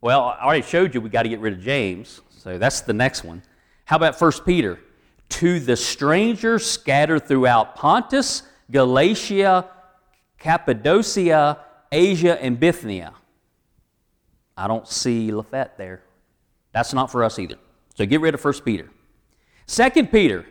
[0.00, 2.92] Well, I already showed you we got to get rid of James, so that's the
[2.92, 3.42] next one.
[3.84, 4.78] How about 1 Peter?
[5.30, 9.68] To the strangers scattered throughout Pontus, Galatia,
[10.38, 11.58] Cappadocia,
[11.90, 13.12] Asia, and Bithynia.
[14.56, 16.04] I don't see Lafette there.
[16.70, 17.56] That's not for us either.
[17.96, 18.88] So get rid of 1 Peter.
[19.66, 20.46] 2 Peter,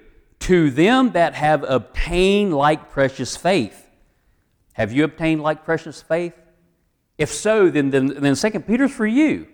[0.45, 3.89] to them that have obtained like precious faith.
[4.73, 6.33] Have you obtained like precious faith?
[7.17, 9.47] If so, then, then, then 2 Peter's for you.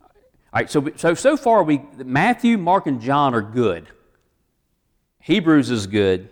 [0.00, 0.08] All
[0.54, 3.88] right, so, so, so far, we, Matthew, Mark, and John are good.
[5.20, 6.30] Hebrews is good.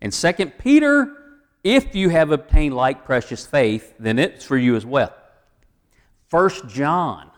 [0.00, 1.14] And 2 Peter,
[1.62, 5.12] if you have obtained like precious faith, then it's for you as well.
[6.30, 7.30] 1 John,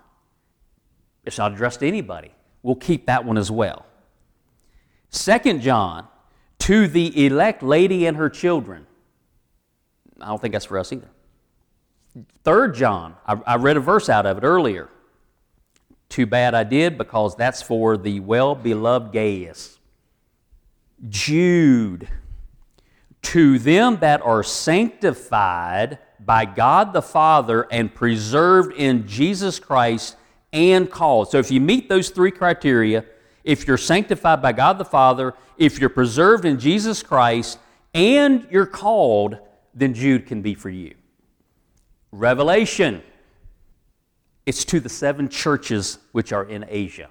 [1.25, 2.33] it's not addressed to anybody.
[2.63, 3.87] We'll keep that one as well.
[5.11, 6.07] 2 John,
[6.61, 8.87] to the elect lady and her children.
[10.21, 11.09] I don't think that's for us either.
[12.45, 14.89] Third John, I, I read a verse out of it earlier.
[16.09, 19.79] Too bad I did because that's for the well beloved Gaius.
[21.09, 22.09] Jude,
[23.23, 30.17] to them that are sanctified by God the Father and preserved in Jesus Christ
[30.53, 31.31] and called.
[31.31, 33.05] So if you meet those three criteria,
[33.51, 37.59] if you're sanctified by God the Father, if you're preserved in Jesus Christ,
[37.93, 39.39] and you're called,
[39.75, 40.95] then Jude can be for you.
[42.13, 43.03] Revelation.
[44.47, 47.09] It's to the seven churches which are in Asia.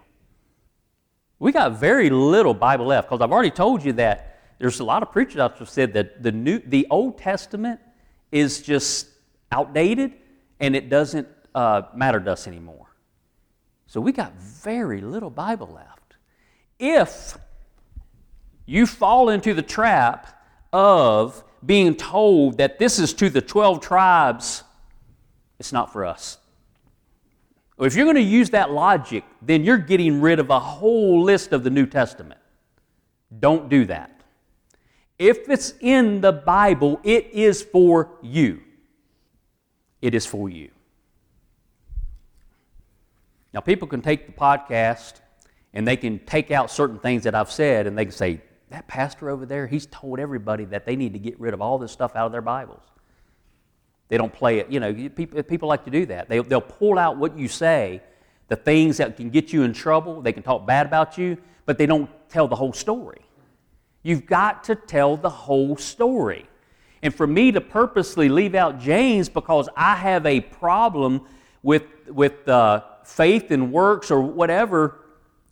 [1.40, 5.04] We got very little Bible left because I've already told you that there's a lot
[5.04, 7.82] of preachers out there said that the new, the Old Testament
[8.32, 9.10] is just
[9.52, 10.14] outdated
[10.62, 12.88] and it doesn't uh, matter to us anymore.
[13.88, 15.89] So we got very little Bible left.
[16.80, 17.38] If
[18.66, 24.64] you fall into the trap of being told that this is to the 12 tribes
[25.60, 26.38] it's not for us.
[27.78, 31.54] If you're going to use that logic, then you're getting rid of a whole list
[31.54, 32.40] of the New Testament.
[33.40, 34.22] Don't do that.
[35.18, 38.62] If it's in the Bible, it is for you.
[40.02, 40.72] It is for you.
[43.54, 45.16] Now, people can take the podcast
[45.74, 48.88] and they can take out certain things that I've said and they can say, that
[48.88, 51.92] pastor over there, he's told everybody that they need to get rid of all this
[51.92, 52.84] stuff out of their Bibles.
[54.10, 54.72] They don't play it.
[54.72, 56.30] You know, people, people like to do that.
[56.30, 58.02] They, they'll pull out what you say,
[58.48, 60.22] the things that can get you in trouble.
[60.22, 63.22] They can talk bad about you, but they don't tell the whole story.
[64.02, 66.48] You've got to tell the whole story.
[67.02, 71.22] And for me to purposely leave out James because I have a problem
[71.64, 74.99] with, with uh, faith and works or whatever,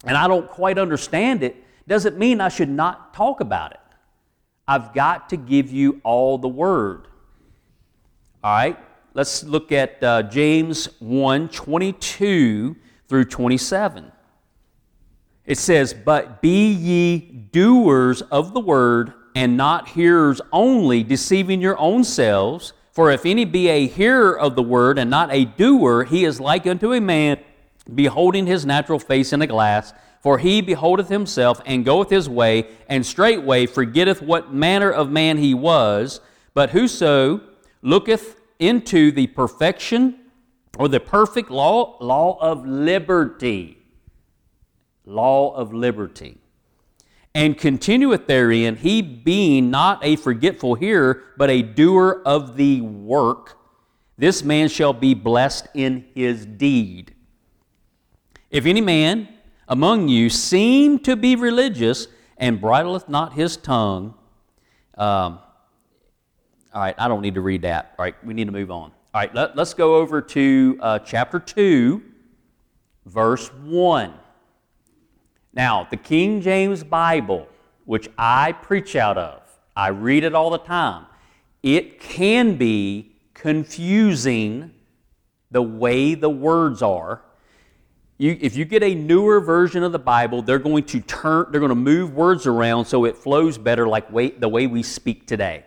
[0.06, 1.56] and I don't quite understand it,
[1.88, 3.80] doesn't mean I should not talk about it.
[4.68, 7.08] I've got to give you all the word.
[8.44, 8.78] All right,
[9.14, 12.76] let's look at uh, James 1 22
[13.08, 14.12] through 27.
[15.46, 17.20] It says, But be ye
[17.52, 22.74] doers of the word, and not hearers only, deceiving your own selves.
[22.92, 26.42] For if any be a hearer of the word, and not a doer, he is
[26.42, 27.40] like unto a man
[27.94, 29.94] beholding his natural face in a glass.
[30.22, 35.38] For he beholdeth himself, and goeth his way, and straightway forgetteth what manner of man
[35.38, 36.20] he was.
[36.54, 37.42] But whoso
[37.82, 40.20] looketh into the perfection
[40.78, 43.78] or the perfect law, law of liberty.
[45.06, 46.40] Law of liberty.
[47.34, 53.58] And continueth therein, he being not a forgetful hearer, but a doer of the work,
[54.18, 57.14] this man shall be blessed in his deed.
[58.50, 59.28] If any man
[59.68, 62.08] among you seem to be religious
[62.38, 64.14] and bridleth not his tongue,
[64.98, 65.40] um,
[66.74, 67.96] all right, I don't need to read that.
[67.98, 68.92] All right, we need to move on.
[69.14, 72.02] All right, let, us go over to uh, chapter 2,
[73.06, 74.14] verse 1.
[75.54, 77.48] Now, the King James Bible,
[77.86, 79.42] which I preach out of,
[79.76, 81.08] I read it all the time,
[81.64, 84.72] it can be confusing
[85.52, 87.24] the way the words are.
[88.18, 91.60] You, if you get a newer version of the Bible, they're going to turn, they're
[91.60, 95.28] going to move words around so it flows better like way, the way we speak
[95.28, 95.64] today.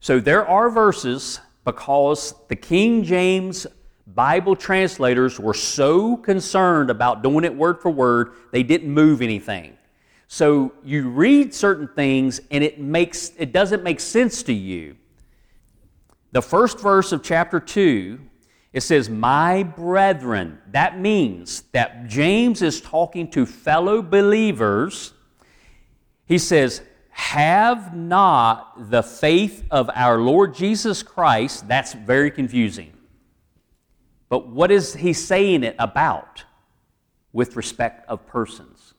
[0.00, 3.66] So there are verses because the King James
[4.06, 9.78] Bible translators were so concerned about doing it word for word, they didn't move anything.
[10.28, 14.96] So you read certain things and it makes it doesn't make sense to you.
[16.32, 18.20] The first verse of chapter 2
[18.74, 20.58] it says, My brethren.
[20.72, 25.14] That means that James is talking to fellow believers.
[26.26, 26.82] He says,
[27.16, 32.92] have not the faith of our Lord Jesus Christ, that's very confusing.
[34.28, 36.42] But what is he saying it about
[37.32, 38.94] with respect of persons?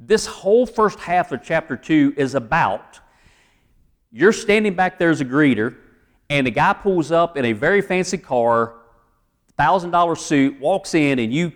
[0.00, 2.98] This whole first half of chapter 2 is about
[4.10, 5.76] you're standing back there as a greeter,
[6.28, 8.74] and a guy pulls up in a very fancy car,
[9.58, 11.52] $1,000 suit, walks in, and you,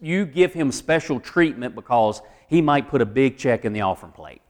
[0.00, 4.12] you give him special treatment because he might put a big check in the offering
[4.12, 4.42] plate.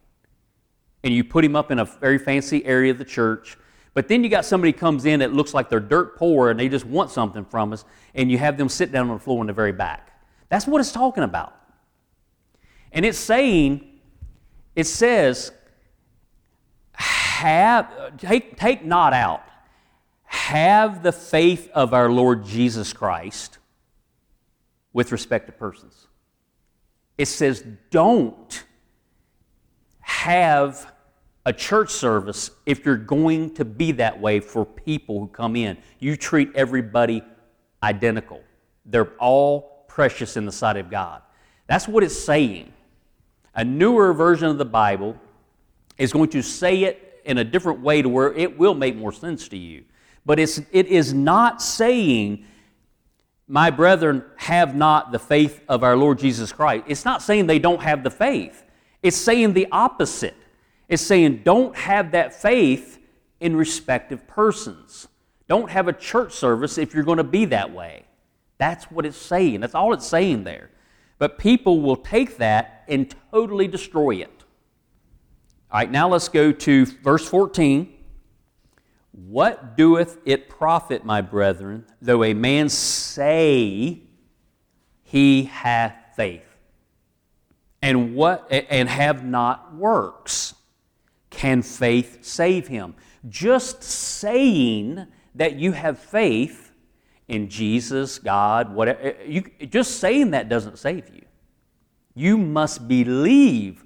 [1.03, 3.57] And you put him up in a very fancy area of the church.
[3.93, 6.69] But then you got somebody comes in that looks like they're dirt poor and they
[6.69, 9.47] just want something from us, and you have them sit down on the floor in
[9.47, 10.11] the very back.
[10.49, 11.55] That's what it's talking about.
[12.93, 14.01] And it's saying,
[14.75, 15.53] it says,
[16.93, 19.43] have, take, take not out,
[20.35, 23.59] have the faith of our Lord Jesus Christ
[24.93, 26.09] with respect to persons.
[27.17, 28.65] It says, don't
[30.01, 30.93] have
[31.47, 35.79] a church service if you're going to be that way for people who come in.
[36.01, 37.23] You treat everybody
[37.83, 38.43] identical,
[38.85, 41.23] they're all precious in the sight of God.
[41.69, 42.73] That's what it's saying.
[43.55, 45.17] A newer version of the Bible
[45.97, 49.13] is going to say it in a different way to where it will make more
[49.13, 49.85] sense to you.
[50.27, 52.45] But it's, it is not saying,
[53.47, 56.85] My brethren, have not the faith of our Lord Jesus Christ.
[56.89, 58.63] It's not saying they don't have the faith.
[59.03, 60.37] It's saying the opposite.
[60.89, 62.99] It's saying, Don't have that faith
[63.41, 65.09] in respective persons.
[65.49, 68.05] Don't have a church service if you're going to be that way.
[68.59, 69.61] That's what it's saying.
[69.61, 70.71] That's all it's saying there.
[71.19, 74.45] But people will take that and totally destroy it.
[75.71, 77.94] All right, now let's go to verse 14.
[79.17, 84.01] What doeth it profit, my brethren, though a man say
[85.05, 86.43] he hath faith,
[87.81, 90.55] and what and have not works?
[91.31, 92.97] Can faith save him?
[93.29, 95.07] Just saying
[95.37, 96.73] that you have faith
[97.29, 101.25] in Jesus, God, whatever, you, just saying that doesn't save you.
[102.15, 103.85] You must believe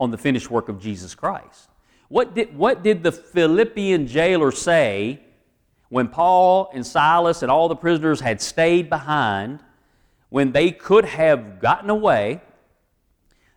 [0.00, 1.68] on the finished work of Jesus Christ.
[2.08, 5.20] What did, what did the Philippian jailer say
[5.88, 9.60] when Paul and Silas and all the prisoners had stayed behind,
[10.28, 12.42] when they could have gotten away?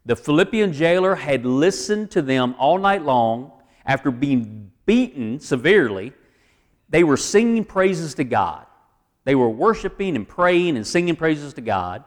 [0.06, 3.52] The Philippian jailer had listened to them all night long
[3.86, 6.14] after being beaten severely.
[6.90, 8.66] They were singing praises to God.
[9.26, 12.06] They were worshiping and praying and singing praises to God.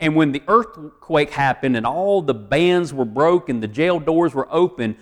[0.00, 4.48] And when the earthquake happened and all the bands were broken, the jail doors were
[4.50, 4.96] open,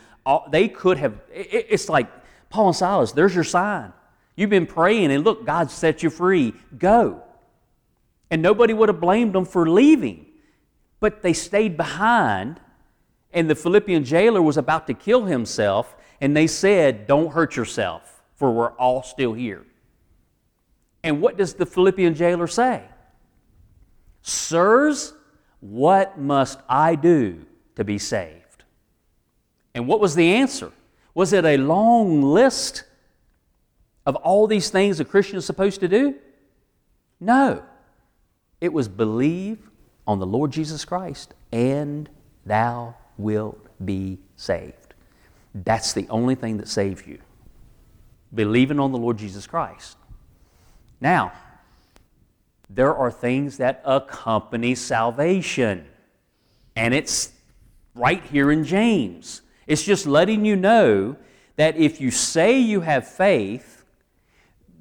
[0.51, 2.09] they could have, it's like,
[2.49, 3.93] Paul and Silas, there's your sign.
[4.37, 6.55] You've been praying and look, God set you free.
[6.79, 7.23] Go.
[8.31, 10.27] And nobody would have blamed them for leaving.
[11.01, 12.61] But they stayed behind,
[13.33, 18.23] and the Philippian jailer was about to kill himself, and they said, Don't hurt yourself,
[18.37, 19.67] for we're all still here.
[21.03, 22.85] And what does the Philippian jailer say?
[24.23, 25.13] Sirs,
[25.61, 27.45] what must I do
[27.75, 28.42] to be saved?
[29.75, 30.73] And what was the answer?
[31.15, 32.85] Was it a long list
[34.07, 36.15] of all these things a Christian is supposed to do?
[37.21, 37.63] No.
[38.61, 39.59] It was believe
[40.07, 42.09] on the Lord Jesus Christ and
[42.45, 44.95] thou wilt be saved.
[45.55, 47.19] That's the only thing that saves you.
[48.35, 49.97] Believing on the Lord Jesus Christ.
[51.01, 51.33] Now,
[52.71, 55.87] there are things that accompany salvation.
[56.75, 57.33] And it's
[57.95, 59.42] right here in James.
[59.67, 61.17] It's just letting you know
[61.57, 63.85] that if you say you have faith,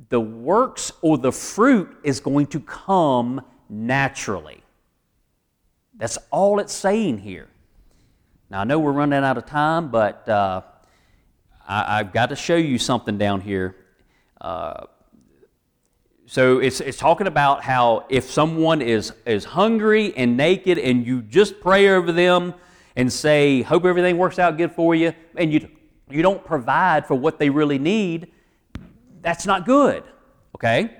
[0.09, 4.63] the works or the fruit is going to come naturally.
[5.95, 7.47] That's all it's saying here.
[8.49, 10.61] Now, I know we're running out of time, but uh,
[11.67, 13.75] I, have got to show you something down here.
[14.39, 14.85] Uh,
[16.25, 21.21] so it's, it's talking about how if someone is, is hungry and naked and you
[21.21, 22.53] just pray over them
[22.95, 25.69] and say, hope everything works out good for you, and you,
[26.09, 28.31] you don't provide for what they really need,
[29.21, 30.03] that's not good.
[30.55, 30.95] Okay?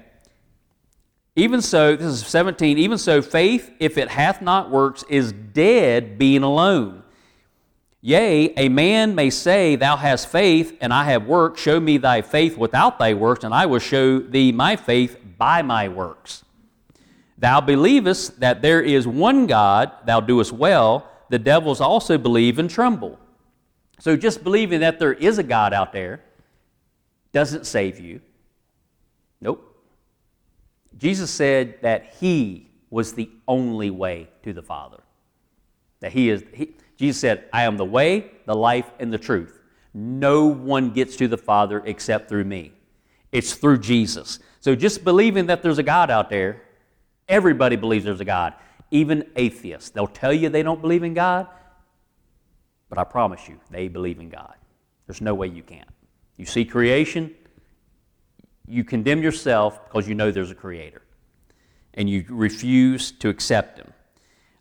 [1.36, 6.18] Even so, this is 17, even so, faith, if it hath not works, is dead
[6.18, 7.04] being alone.
[8.02, 11.62] Yea, a man may say, Thou hast faith, and I have works.
[11.62, 15.62] Show me thy faith without thy works, and I will show thee my faith by
[15.62, 16.44] my works.
[17.38, 21.11] Thou believest that there is one God, thou doest well.
[21.32, 23.18] The devils also believe and tremble.
[24.00, 26.22] So just believing that there is a God out there
[27.32, 28.20] doesn't save you.
[29.40, 29.66] Nope.
[30.98, 35.00] Jesus said that He was the only way to the Father.
[36.02, 39.60] That he is, he, Jesus said, I am the way, the life, and the truth.
[39.94, 42.74] No one gets to the Father except through me.
[43.32, 44.40] It's through Jesus.
[44.60, 46.64] So just believing that there's a God out there,
[47.30, 48.54] everybody believes there's a God,
[48.92, 49.90] even atheists.
[49.90, 51.48] They'll tell you they don't believe in God,
[52.90, 54.54] but I promise you, they believe in God.
[55.08, 55.90] There's no way you can't.
[56.38, 57.34] You see creation,
[58.68, 61.02] you condemn yourself because you know there's a creator,
[61.94, 63.92] and you refuse to accept him.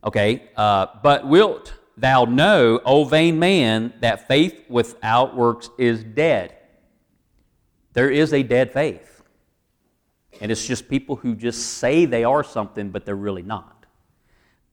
[0.05, 6.57] Okay, uh, but wilt thou know, O vain man, that faith without works is dead?
[7.93, 9.22] There is a dead faith.
[10.41, 13.80] And it's just people who just say they are something, but they're really not.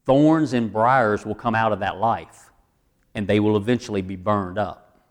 [0.08, 2.50] Thorns and briars will come out of that life,
[3.14, 5.02] and they will eventually be burned up.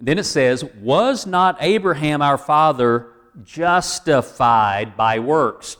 [0.00, 3.12] Then it says, Was not Abraham our father
[3.44, 5.76] justified by works?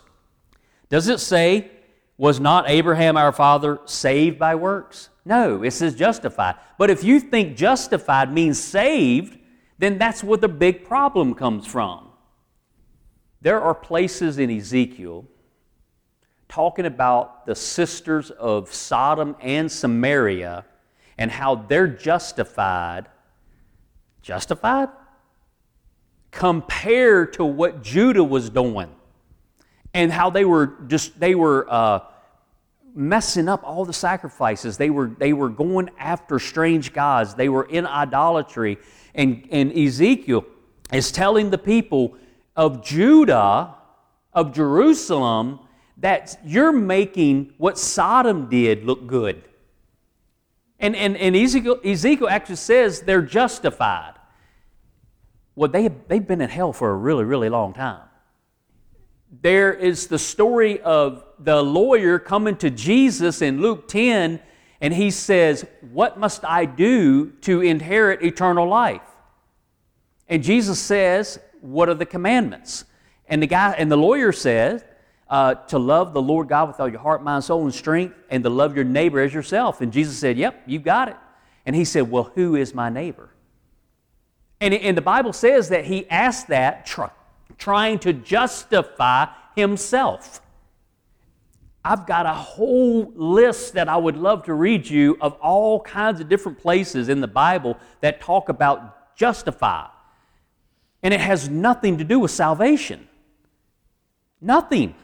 [0.88, 1.68] Does it say,
[2.16, 5.08] Was not Abraham our father saved by works?
[5.24, 6.54] No, it says justified.
[6.78, 9.36] But if you think justified means saved,
[9.78, 12.10] then that's where the big problem comes from.
[13.40, 15.26] There are places in Ezekiel
[16.54, 20.64] talking about the sisters of Sodom and Samaria
[21.18, 23.08] and how they're justified.
[24.22, 24.88] Justified?
[26.30, 28.88] Compared to what Judah was doing
[29.92, 31.66] and how they were just, they were.
[31.68, 32.00] Uh,
[32.96, 34.76] messing up all the sacrifices.
[34.76, 37.34] They were, they were going after strange gods.
[37.34, 38.78] They were in idolatry.
[39.16, 40.46] And, and Ezekiel
[40.92, 42.16] is telling the people
[42.54, 43.74] of Judah,
[44.32, 45.58] of Jerusalem,
[45.98, 49.42] that you're making what Sodom did look good.
[50.78, 54.14] And, and, and Ezekiel, Ezekiel actually says they're justified.
[55.54, 58.02] Well, they, they've been in hell for a really, really long time.
[59.40, 64.40] There is the story of the lawyer coming to Jesus in Luke 10,
[64.80, 69.02] and he says, What must I do to inherit eternal life?
[70.28, 72.84] And Jesus says, What are the commandments?
[73.26, 74.84] And the guy and the lawyer says,
[75.28, 78.42] uh, to love the Lord God with all your heart, mind, soul, and strength, and
[78.44, 79.80] to love your neighbor as yourself.
[79.80, 81.16] And Jesus said, Yep, you got it.
[81.66, 83.30] And he said, Well, who is my neighbor?
[84.60, 87.10] And, and the Bible says that he asked that try,
[87.58, 90.40] trying to justify himself.
[91.84, 96.20] I've got a whole list that I would love to read you of all kinds
[96.20, 99.86] of different places in the Bible that talk about justify.
[101.02, 103.06] And it has nothing to do with salvation.
[104.40, 104.94] Nothing.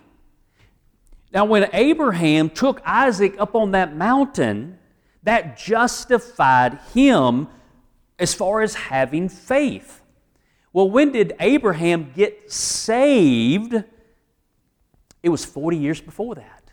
[1.33, 4.79] Now, when Abraham took Isaac up on that mountain,
[5.23, 7.49] that justified him
[8.19, 10.03] as far as having faith.
[10.73, 13.85] Well, when did Abraham get saved?
[15.23, 16.71] It was 40 years before that.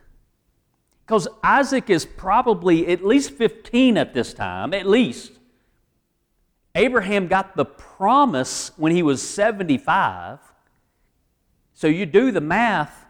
[1.05, 5.31] Because Isaac is probably at least 15 at this time, at least.
[6.75, 10.39] Abraham got the promise when he was 75.
[11.73, 13.06] So you do the math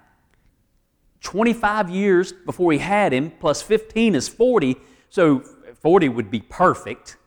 [1.21, 4.75] 25 years before he had him, plus 15 is 40.
[5.09, 5.39] So
[5.81, 7.17] 40 would be perfect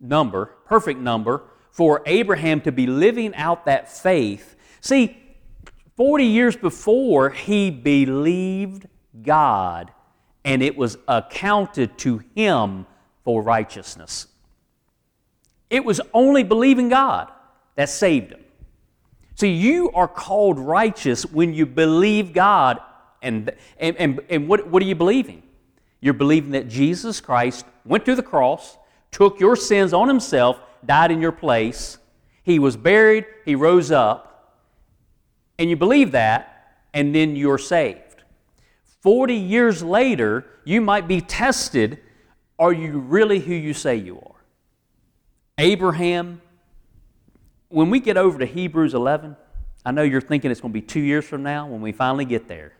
[0.00, 4.56] number, perfect number for Abraham to be living out that faith.
[4.80, 5.16] See,
[5.96, 8.86] 40 years before, he believed
[9.22, 9.92] God,
[10.44, 12.86] and it was accounted to him
[13.24, 14.28] for righteousness.
[15.70, 17.30] It was only believing God
[17.74, 18.40] that saved him.
[19.38, 22.80] See, you are called righteous when you believe God.
[23.22, 25.44] And, and, and, and what, what are you believing?
[26.00, 28.76] You're believing that Jesus Christ went to the cross,
[29.12, 31.98] took your sins on himself, died in your place,
[32.42, 34.64] he was buried, he rose up,
[35.56, 38.24] and you believe that, and then you're saved.
[39.02, 42.00] 40 years later, you might be tested
[42.58, 44.44] are you really who you say you are?
[45.58, 46.42] Abraham,
[47.68, 49.36] when we get over to Hebrews 11,
[49.84, 52.24] I know you're thinking it's going to be two years from now when we finally
[52.24, 52.72] get there.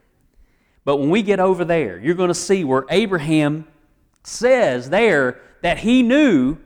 [0.84, 3.66] But when we get over there, you're going to see where Abraham
[4.24, 6.59] says there that he knew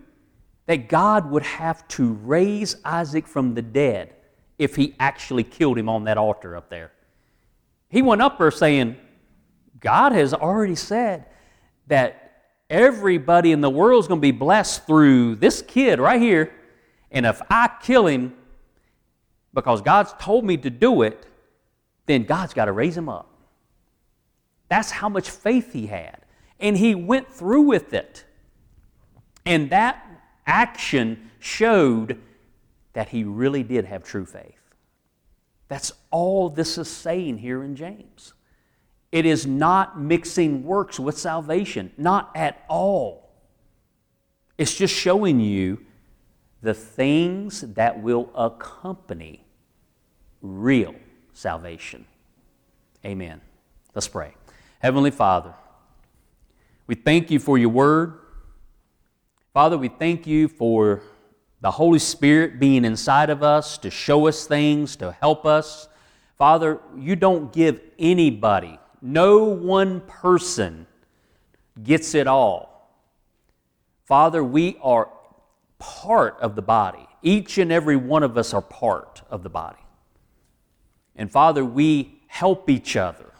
[0.66, 4.14] that God would have to raise Isaac from the dead
[4.58, 6.92] if he actually killed him on that altar up there.
[7.88, 8.96] He went up there saying,
[9.80, 11.26] God has already said
[11.88, 16.52] that everybody in the world is going to be blessed through this kid right here.
[17.12, 18.34] And if I kill him
[19.54, 21.26] because God's told me to do it,
[22.06, 23.28] then God's got to raise him up.
[24.68, 26.22] That's how much faith he had.
[26.58, 28.24] And he went through with it.
[29.44, 30.04] And that
[30.46, 32.20] action showed
[32.94, 34.58] that he really did have true faith.
[35.68, 38.34] That's all this is saying here in James.
[39.10, 43.30] It is not mixing works with salvation, not at all.
[44.56, 45.84] It's just showing you
[46.62, 49.44] the things that will accompany
[50.40, 50.94] real
[51.32, 52.06] salvation.
[53.04, 53.40] Amen.
[53.94, 54.34] Let's pray.
[54.78, 55.54] Heavenly Father,
[56.86, 58.18] we thank you for your word.
[59.52, 61.02] Father, we thank you for
[61.60, 65.88] the Holy Spirit being inside of us to show us things, to help us.
[66.38, 70.86] Father, you don't give anybody, no one person
[71.82, 72.90] gets it all.
[74.04, 75.08] Father, we are
[75.82, 77.08] part of the body.
[77.22, 79.82] Each and every one of us are part of the body.
[81.16, 83.32] And Father, we help each other.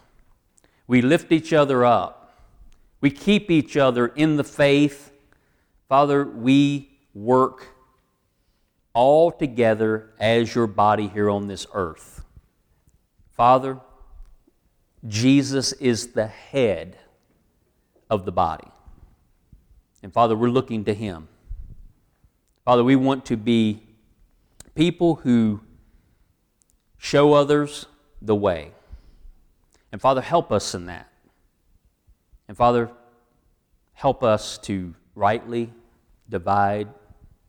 [0.89, 2.37] We lift each other up.
[3.01, 5.13] We keep each other in the faith.
[5.89, 7.69] Father, we work
[8.93, 12.25] all together as your body here on this earth.
[13.31, 13.79] Father,
[15.07, 16.99] Jesus is the head
[18.11, 18.69] of the body.
[20.03, 21.29] And Father, we're looking to Him.
[22.65, 23.83] Father, we want to be
[24.75, 25.61] people who
[26.97, 27.87] show others
[28.21, 28.73] the way.
[29.91, 31.11] And Father, help us in that.
[32.47, 32.91] And Father,
[33.95, 35.73] help us to rightly
[36.29, 36.89] divide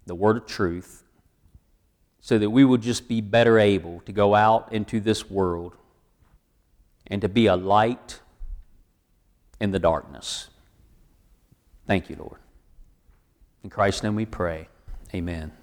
[0.05, 1.03] the word of truth
[2.19, 5.75] so that we will just be better able to go out into this world
[7.07, 8.19] and to be a light
[9.59, 10.49] in the darkness.
[11.85, 12.39] Thank you, Lord.
[13.63, 14.67] In Christ's name we pray.
[15.15, 15.62] Amen.